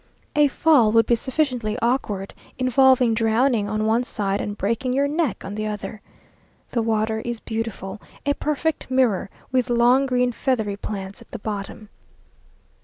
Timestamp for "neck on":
5.07-5.53